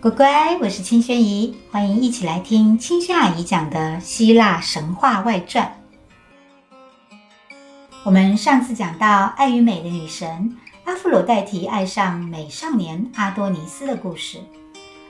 [0.00, 5.76] 乖乖，我是青萱姨，欢迎一起来听青萱阿姨讲的希腊神话外传。
[8.04, 14.40] 我们上次讲到爱与美的女神阿芙罗黛蒂爱上美少年阿多尼斯的故事，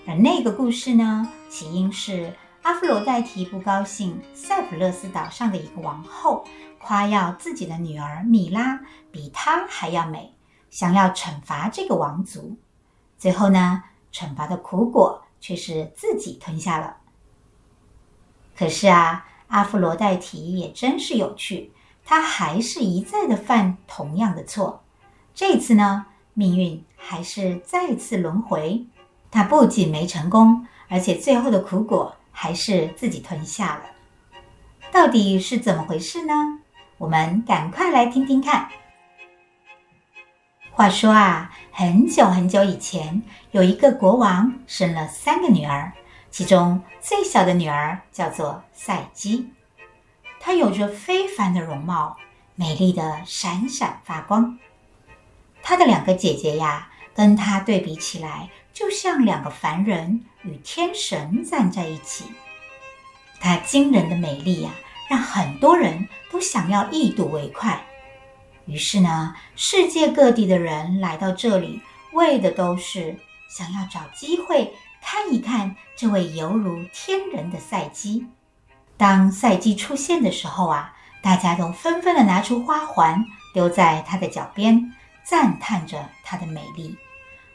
[0.06, 2.32] 而那个故事呢，起因是
[2.62, 6.46] 阿芙罗黛提不高兴塞浦路斯岛上的一个王后
[6.78, 8.80] 夸耀自己的女儿米拉
[9.12, 10.32] 比她还要美，
[10.70, 12.56] 想要惩罚这个王族。
[13.18, 16.96] 最后呢，惩罚的苦果却是自己吞下了。
[18.56, 21.72] 可是啊，阿芙罗代提也真是有趣，
[22.04, 24.82] 她还是一再的犯同样的错。
[25.34, 28.84] 这次呢，命运还是再次轮回，
[29.30, 33.82] 她不仅没成功，而且最后的苦果还是自己吞下了。
[34.90, 36.34] 到底是怎么回事呢？
[36.96, 38.68] 我们赶快来听听看。
[40.78, 45.92] 话说啊，很久很久以前，有一个国王生了三个女儿，
[46.30, 49.50] 其中最小的女儿叫做赛姬，
[50.38, 52.16] 她有着非凡的容貌，
[52.54, 54.56] 美丽的闪闪发光。
[55.64, 62.26] 她的两个姐姐呀，跟她对比起来，就像两个凡人与天神站在一起。
[63.40, 64.70] 她惊人的美丽呀，
[65.10, 67.84] 让很多人都想要一睹为快。
[68.68, 71.80] 于是呢，世界各地的人来到这里，
[72.12, 73.16] 为的都是
[73.48, 78.26] 想要找机会看一看这位犹如天人的赛姬。
[78.98, 83.24] 当赛姬出现的时候啊，大家都纷纷的拿出花环
[83.54, 84.92] 丢在她的脚边，
[85.24, 86.94] 赞叹着她的美丽，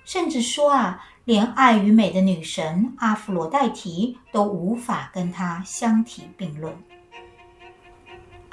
[0.05, 6.75] 甚至说啊，连爱与美的女神阿芙罗黛蒂都无法跟她相提并论。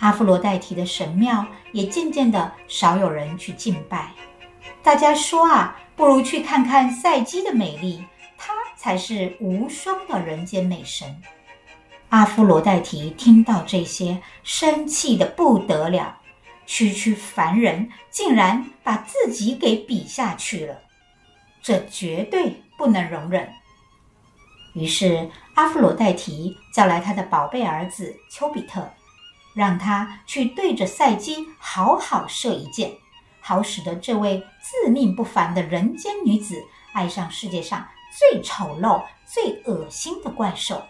[0.00, 4.10] 阿芙罗黛蒂的神庙也渐渐的少有人去敬拜，
[4.82, 8.02] 大家说啊，不如去看看赛姬的美丽，
[8.38, 11.14] 她才是无双的人间美神。
[12.08, 16.18] 阿芙罗黛蒂听到这些，生气得不得了，
[16.66, 20.80] 区区凡人竟然把自己给比下去了，
[21.60, 23.46] 这绝对不能容忍。
[24.72, 28.90] 于是阿芙罗黛蒂叫来他的宝贝儿子丘比特。
[29.54, 32.92] 让他去对着赛姬好好射一箭，
[33.40, 36.54] 好使得这位自命不凡的人间女子
[36.92, 37.86] 爱上世界上
[38.18, 40.82] 最丑陋、最恶心的怪兽。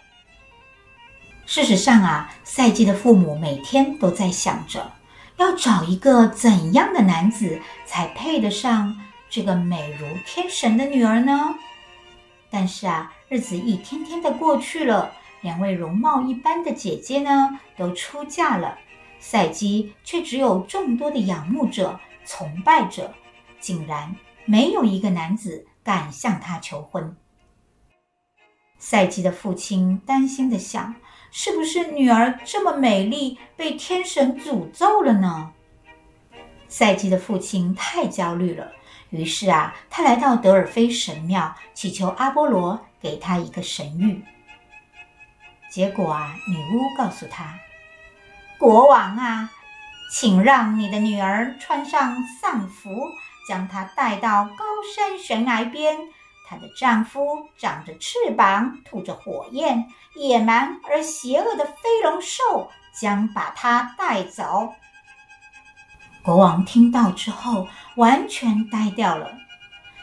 [1.47, 4.93] 事实上啊，赛季的父母每天都在想着，
[5.37, 8.97] 要找一个怎样的男子才配得上
[9.28, 11.54] 这个美如天神的女儿呢？
[12.50, 15.12] 但是啊，日子一天天的过去了。
[15.42, 18.78] 两位容貌一般的姐姐呢，都出嫁了，
[19.18, 23.12] 赛姬却只有众多的仰慕者、崇拜者，
[23.58, 24.14] 竟然
[24.44, 27.16] 没有一个男子敢向她求婚。
[28.78, 30.94] 赛姬的父亲担心地想：
[31.30, 35.52] 是不是女儿这么美丽，被天神诅咒了呢？
[36.68, 38.72] 赛姬的父亲太焦虑了，
[39.10, 44.20] 于是啊，他来到德尔菲神庙，祈求阿波罗给他一个神谕。
[45.70, 47.54] 结果啊，女巫告诉他
[48.58, 49.50] ：“国王啊，
[50.12, 53.08] 请让你的女儿穿上丧服，
[53.47, 54.64] 将她带到高
[54.94, 55.97] 山悬崖边。
[56.48, 59.86] 她的丈夫长着翅膀，吐着火焰，
[60.16, 64.75] 野蛮而邪恶的飞龙兽将把她带走。”
[66.22, 69.32] 国王听到之后，完全呆掉了。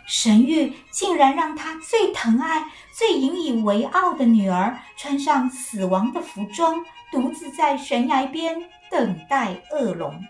[0.07, 10.25] 神谕竟然让他最疼爱、最引以为傲的女儿穿上死亡的服装，独自在悬崖边等待恶龙。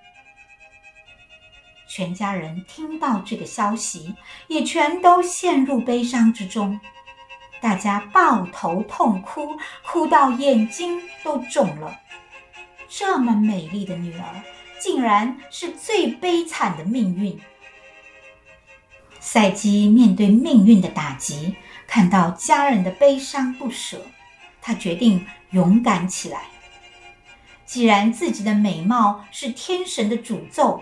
[1.87, 4.15] 全家人听到这个消息，
[4.47, 6.79] 也全都陷入悲伤之中。
[7.61, 11.99] 大家抱头痛哭，哭到眼睛都肿了。
[12.89, 14.43] 这么美丽的女儿，
[14.79, 17.39] 竟然是最悲惨的命运。
[19.29, 21.53] 赛基面对命运的打击，
[21.85, 24.01] 看到家人的悲伤不舍，
[24.61, 26.43] 他决定勇敢起来。
[27.65, 30.81] 既然自己的美貌是天神的诅咒，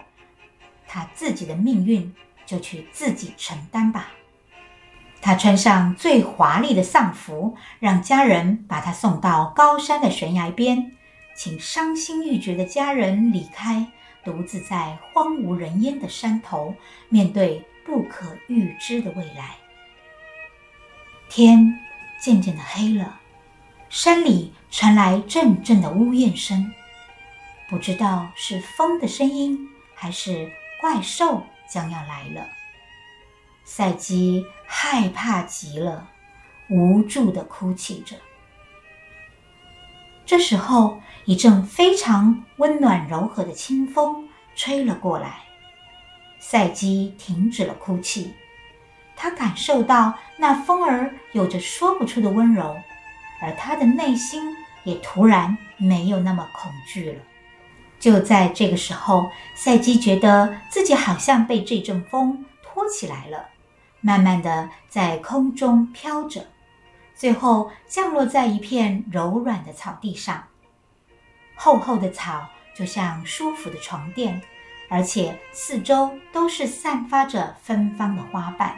[0.87, 2.13] 他自己的命运
[2.45, 4.11] 就去自己承担吧。
[5.19, 10.91] 他穿上最华丽的丧服，让家人把他送到高山的悬崖边，
[11.35, 13.87] 请伤心欲绝的家人离开，
[14.23, 16.75] 独自在荒无人烟的山头
[17.09, 17.65] 面对。
[17.85, 19.57] 不可预知的未来，
[21.29, 21.79] 天
[22.19, 23.19] 渐渐的黑了，
[23.89, 26.73] 山里传来阵阵的呜咽声，
[27.69, 30.51] 不知道是风的声音，还是
[30.81, 32.49] 怪兽将要来了。
[33.63, 36.09] 赛姬害怕极了，
[36.69, 38.15] 无助的哭泣着。
[40.25, 45.44] 这时候，一阵非常温暖柔和的清风吹了过来，
[46.47, 48.31] 赛基停止了哭泣。
[49.15, 52.77] 他感受到那风儿有着说不出的温柔，
[53.41, 57.19] 而他的内心也突然没有那么恐惧了。
[57.99, 63.49] 就在这个时候，赛基觉得自己好像被这阵风托起来了，
[64.01, 66.45] 慢慢的在空中飘着，
[67.15, 70.43] 最后降落在一片柔软的草地上。
[71.55, 72.47] 厚厚的草
[72.77, 74.39] 就像舒服的床垫，
[74.89, 78.75] 而且四周都是散发着芬芳的花瓣。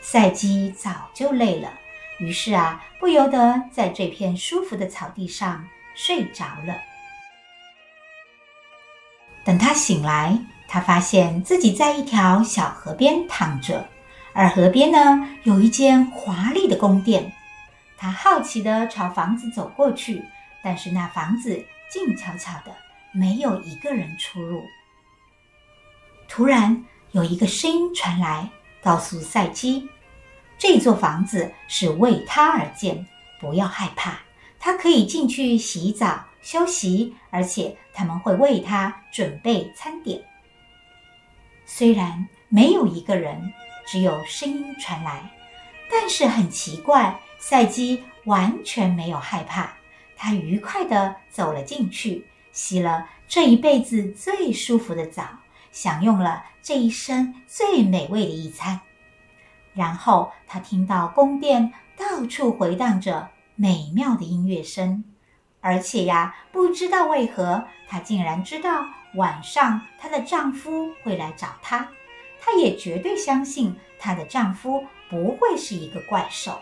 [0.00, 1.72] 赛姬早就累了，
[2.18, 6.76] 于是啊，不由得在这片舒服的草地上睡着了。
[9.44, 10.38] 等他醒来，
[10.68, 13.88] 他发现自己在一条小河边躺着，
[14.32, 17.32] 而河边呢，有一间华丽的宫殿。
[17.96, 20.22] 他好奇地朝房子走过去，
[20.62, 22.74] 但是那房子静悄悄的，
[23.12, 24.62] 没有一个人出入。
[26.28, 28.48] 突然，有一个声音传来，
[28.82, 29.88] 告诉赛基。
[30.58, 33.06] 这座房子是为他而建，
[33.38, 34.18] 不要害怕，
[34.58, 40.22] 他可以进去洗澡、休息，而且他们会为他准备餐点。
[41.66, 43.52] 虽然没有一个人，
[43.86, 45.30] 只有声音传来，
[45.90, 49.72] 但是很奇怪，赛基完全没有害怕，
[50.16, 55.24] 他愉快地走了进去，洗了这一辈子最舒服的澡，
[55.76, 58.80] 享用了这一生最美味的一餐。
[59.74, 65.04] 然后他听到宫殿到处回荡着美妙的音乐声，
[65.60, 68.86] 而且呀，不知道为何，她竟然知道
[69.16, 71.86] 晚上她的丈夫会来找她。
[72.40, 76.58] 她也绝对相信她的丈夫不会是一个怪兽。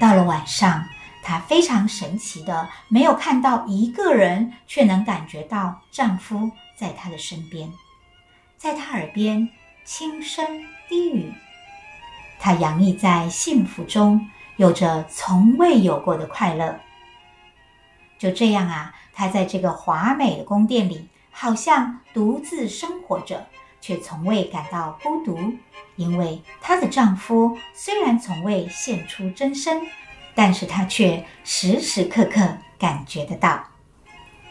[0.00, 0.84] 到了晚上，
[1.22, 6.50] 她非常神奇的没有看到一个人，却能感觉到丈夫
[6.82, 7.72] 在她的身边，
[8.58, 9.48] 在她耳边
[9.84, 11.32] 轻声低语。
[12.40, 16.80] 她洋溢在幸福中，有着从未有过的快乐。
[18.18, 23.46] 就这样啊，她在这个华美的宫殿里，好像独自生活着，
[23.80, 25.38] 却从未感到孤独，
[25.94, 29.82] 因为她的丈夫虽然从未现出真身，
[30.34, 33.68] 但是她却时时刻刻感觉得到。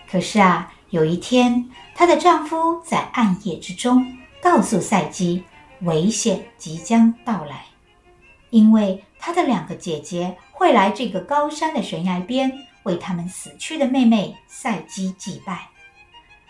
[0.09, 1.69] 可是啊，有一天，
[2.01, 5.43] 她的丈夫在暗夜之中告诉赛姬，
[5.81, 7.65] 危险即将到来。
[8.49, 12.51] 因为她的两个姐姐会来这个高山的悬崖边，
[12.81, 15.69] 为他们死去的妹妹赛姬祭拜。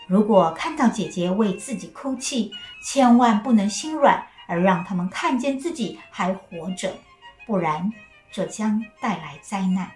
[0.06, 2.50] 如果看到姐姐为自己哭泣，
[2.82, 6.94] 千万不能心软，而让他们看见自己还活着，
[7.44, 7.92] 不然
[8.30, 9.90] 这将带来灾难。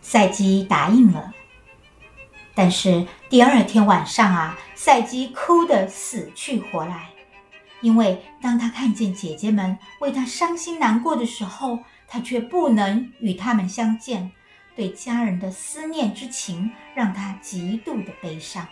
[0.00, 1.34] 赛姬答应了。
[2.54, 7.08] 但是第二天晚上啊，赛姬哭得死去活来。
[7.80, 14.30] 因为当他看见姐姐们为他伤心难过的时候，他却不能与他们相见，
[14.74, 18.66] 对家人的思念之情让他极度的悲伤。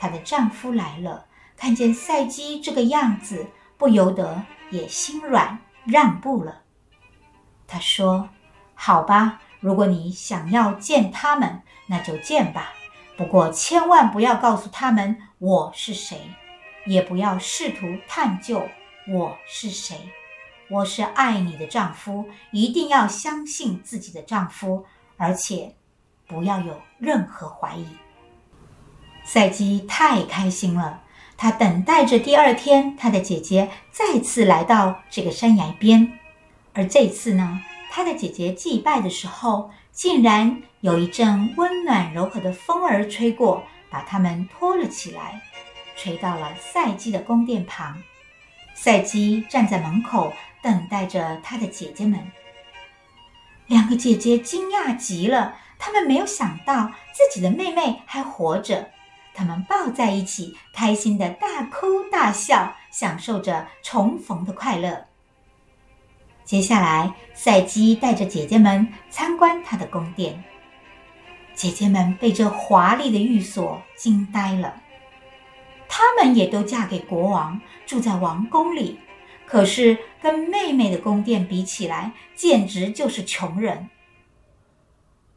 [0.00, 1.26] 她的丈夫来了，
[1.56, 6.62] 看见赛姬这个样子，不由得也心软让步了。
[7.68, 8.30] 他说
[8.74, 12.72] ：“好吧，如果你想要见他们，那就见吧。
[13.16, 16.16] 不过千万不要告诉他们我是谁。”
[16.86, 18.66] 也不要试图探究
[19.06, 19.96] 我是谁，
[20.70, 24.86] 我是爱你的丈夫，一定要相信自己的丈夫，
[25.18, 25.74] 而且
[26.26, 27.86] 不要有任何怀疑。
[29.24, 31.02] 赛姬太开心了，
[31.36, 36.18] 她等待着第二天，她的姐姐再次来到这个山崖边，
[36.72, 45.42] 而这次呢，她的姐姐祭拜的时候，竟然有一阵温暖柔和的风儿吹过，把他们托了起来。
[45.94, 48.02] 吹到了赛姬的宫殿旁，
[48.74, 50.32] 赛姬站在门口
[50.62, 52.18] 等待着她的姐姐们。
[53.66, 58.88] 两个姐姐惊讶极了，她们没有想到自己的妹妹还活着，
[59.34, 65.04] 她们抱在一起，开心的大哭大笑，享受着重逢的快乐。
[66.46, 70.42] 接下来，赛姬带着姐姐们参观她的宫殿，
[71.60, 74.80] 姐姐们被这华丽的寓所惊呆了。
[75.90, 78.98] 她们也都嫁给国王，住在王宫里。
[79.44, 83.90] 可是跟妹妹的宫殿比起来，简直就是穷人。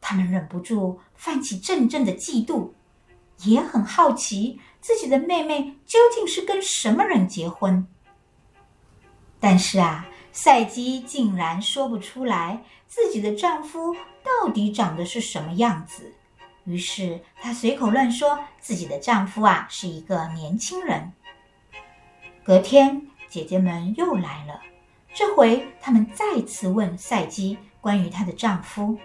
[0.00, 2.70] 她们忍不住泛起阵阵的嫉妒，
[3.42, 7.86] 也很好奇自己的妹妹究竟是跟什么人结婚。
[9.38, 16.14] 但是啊，赛姬竟然说不出来自己的丈夫到底长得是什么样子，
[16.64, 21.12] 于是她随口乱说自己的丈夫啊是一个年轻人。
[22.42, 24.60] 隔天，姐姐们又来了，
[25.12, 28.98] 这回她们再次问赛姬关于她的丈夫。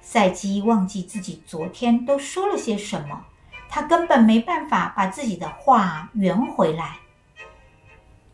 [0.00, 3.26] 赛姬忘记自己昨天都说了些什么，
[3.68, 6.96] 她根本没办法把自己的话圆回来。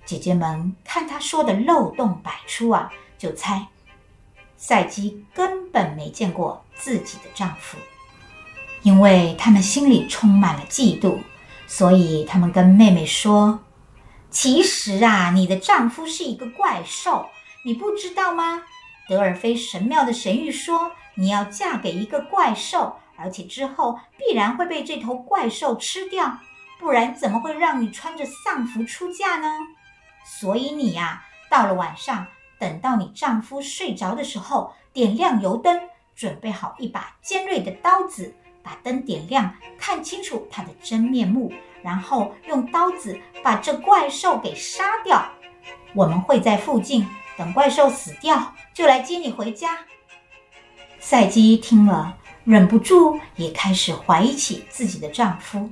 [0.04, 3.66] 姐姐们看她说的漏洞百出啊，就猜
[4.66, 7.76] 赛姬根本没见过自己的丈夫。
[8.80, 11.18] 因为他们心里充满了嫉妒，
[11.66, 13.59] 所以他们跟妹妹说
[14.30, 17.28] ：“其实啊，你的丈夫是一个怪兽，
[17.66, 18.62] 你不知道吗？
[19.06, 26.38] 德尔菲神庙的神谕说，你要嫁给一个怪兽，而且之后必然会被这头怪兽吃掉，
[26.80, 29.47] 不然怎么会让你穿着丧服出嫁呢？”
[30.40, 32.26] 所以你呀，到了晚上，
[32.64, 35.78] 等到你丈夫睡着的时候，点亮油灯，
[36.16, 41.52] 准备好一把尖锐的刀子，把灯点亮，看清楚他的真面目，
[41.83, 45.23] 然后用刀子把这怪兽给杀掉。
[45.92, 47.06] 我们会在附近，
[47.37, 49.80] 等怪兽死掉，就来接你回家。
[50.99, 55.68] 赛姬听了，忍不住也开始怀疑起自己的丈夫。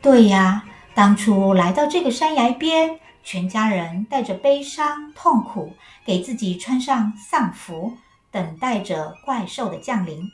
[0.00, 0.62] 对呀，
[0.94, 3.00] 当初来到这个山崖边。
[3.22, 5.72] 全家人带着悲伤、痛苦，
[6.04, 7.96] 给自己穿上丧服，
[8.30, 10.28] 等待着怪兽的降临。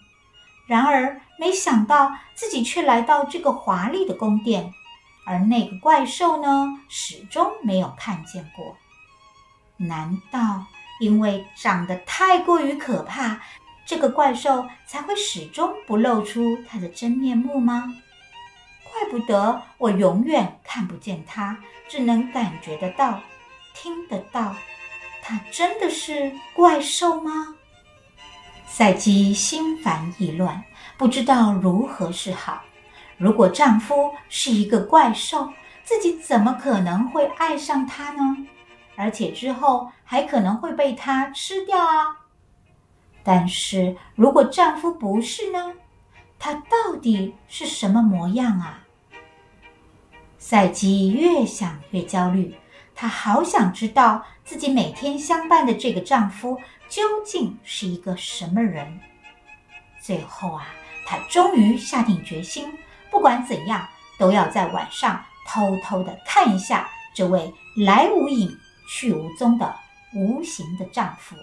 [0.66, 4.72] 然而，没想到自己却来到这个华丽的宫殿，
[5.24, 8.76] 而那个怪兽呢，始终没有看见过。
[9.76, 10.66] 难道
[11.00, 13.40] 因为长得太过于可怕，
[13.86, 17.94] 这个怪兽才会始终不露出它的真面目吗？
[18.98, 21.56] 怪不得我永远看不见他，
[21.88, 23.20] 只能感觉得到、
[23.72, 24.56] 听得到。
[25.22, 27.54] 他真的是怪兽吗？
[28.66, 30.64] 赛姬心烦意乱，
[30.96, 32.64] 不知道如何是好。
[33.16, 35.48] 如果丈夫是一个怪兽，
[35.84, 38.36] 自己怎么可能会爱上他呢？
[38.96, 42.16] 而且之后还可能会被他吃掉啊！
[43.22, 45.74] 但是如果丈夫不是呢？
[46.36, 48.80] 他到底是什么模样啊？
[50.38, 52.54] 赛姬越想越焦虑，
[52.94, 59.00] 她好想知道自己每天相伴的这个丈夫究竟是一个什么人。
[60.00, 60.68] 最后啊，
[61.04, 62.72] 她终于下定决心，
[63.10, 63.86] 不管怎样，
[64.18, 68.56] 都要在晚上偷偷的看一下这位来无影
[68.88, 69.74] 去无踪的
[70.14, 71.34] 无形的丈夫。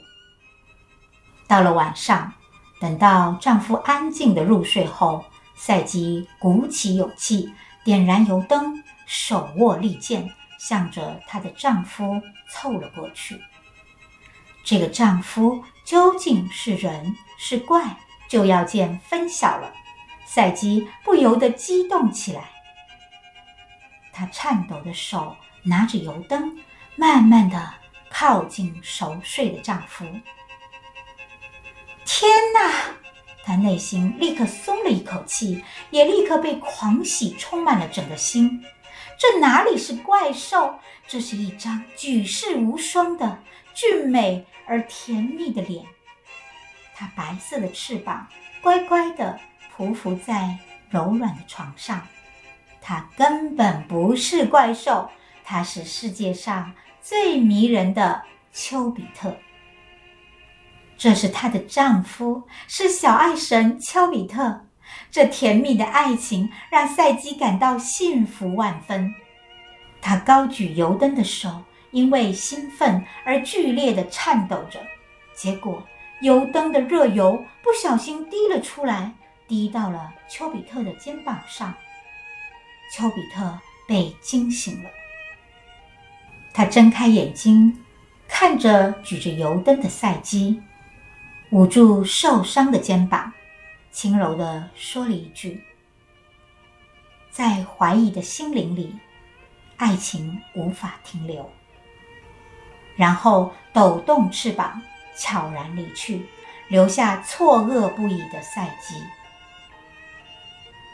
[1.48, 2.34] 到了晚上，
[2.80, 5.24] 等到丈夫安静的入睡后，
[5.54, 7.54] 赛姬鼓起勇气，
[7.86, 8.84] 点燃油灯。
[9.08, 10.28] 手握利剑，
[10.58, 13.40] 向着她的丈夫凑了过去。
[14.64, 17.96] 这个丈夫究竟是人是怪，
[18.28, 19.72] 就要见分晓了。
[20.26, 22.50] 赛姬不由得激动起来，
[24.12, 26.58] 她颤抖的手拿着油灯，
[26.96, 27.74] 慢慢的
[28.10, 30.04] 靠近熟睡的丈夫。
[32.06, 32.72] 天哪！
[33.46, 38.64] 他内心立刻松了一口气，也立刻被狂喜充满了整个心。
[39.20, 40.80] 这哪里是怪兽？
[41.08, 43.38] 这是一张举世无双的
[43.76, 45.86] 俊美而甜蜜的脸。
[46.96, 48.28] 它白色的翅膀
[48.62, 49.40] 乖乖地
[49.78, 50.58] 匍匐在
[50.90, 52.02] 柔软的床上。
[52.82, 55.10] 它根本不是怪兽，
[55.44, 59.38] 它是世界上最迷人的丘比特。
[61.06, 64.66] 这是她的丈夫，是小爱神丘比特。
[65.12, 69.14] 这甜蜜的爱情让赛姬感到幸福万分。
[70.02, 74.80] 她高举油灯的手因为兴奋而剧烈地颤抖着，
[75.36, 75.86] 结果
[76.22, 79.14] 油灯的热油不小心滴了出来，
[79.48, 81.72] 滴到了丘比特的肩膀上。
[82.92, 84.90] 丘比特被惊醒了，
[86.52, 87.80] 他睁开眼睛，
[88.28, 90.60] 看着举着油灯的赛姬，
[91.56, 93.32] 捂住受伤的肩膀。
[93.90, 95.64] 轻柔地说了一句
[97.32, 98.94] ：“在怀疑的心灵里，
[99.78, 101.50] 爱情无法停留。”
[102.98, 104.82] 然后抖动翅膀，
[105.18, 106.26] 悄然离去，
[106.68, 109.02] 留下错愕不已的赛姬。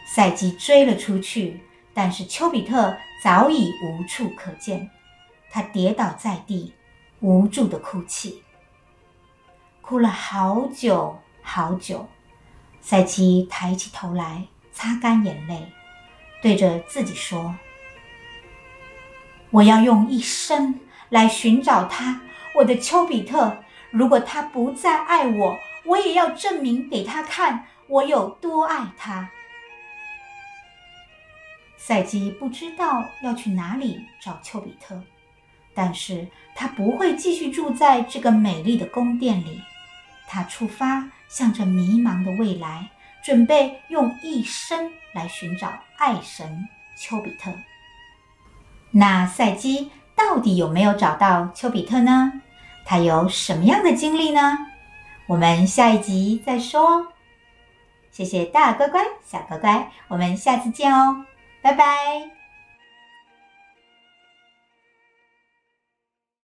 [0.05, 1.59] 赛姬追了出去，
[1.91, 4.87] 但是丘比特早已无处可见，
[5.49, 6.71] 他跌倒在地，
[7.19, 8.43] 无助地哭泣，
[9.91, 12.07] 哭了好久好久。
[12.79, 15.67] 赛姬抬起头来，擦干眼泪，
[16.41, 17.53] 对着自己说
[19.51, 20.79] ：“我要用一生
[21.09, 22.21] 来寻找他，
[22.55, 23.57] 我的丘比特。
[23.89, 29.29] 如果他不再爱我，我也要证明给他看我有多爱他。”
[31.75, 35.03] 赛姬不知道要去哪里找丘比特，
[35.73, 39.61] 但是他不会继续住在这个美丽的宫殿里。
[40.31, 42.89] 他出发，向着迷茫的未来，
[43.21, 47.51] 准备用一生来寻找爱神丘比特。
[48.91, 52.31] 那赛姬到底有没有找到丘比特呢？
[52.85, 54.57] 他有什么样的经历呢？
[55.27, 57.07] 我们下一集再说。
[58.09, 61.25] 谢谢大乖乖、小乖乖，我们下次见哦，
[61.61, 62.40] 拜拜。